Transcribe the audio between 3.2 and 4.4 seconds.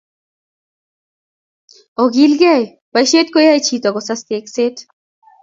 ko yae chito kusas